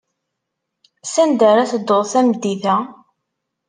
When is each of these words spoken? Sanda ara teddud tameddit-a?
Sanda 1.13 1.45
ara 1.51 1.69
teddud 1.71 2.07
tameddit-a? 2.11 2.75